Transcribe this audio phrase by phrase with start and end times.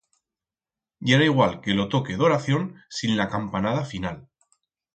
[1.09, 2.63] Yera igual que lo toque d'oración
[2.97, 4.17] sin la campanada final.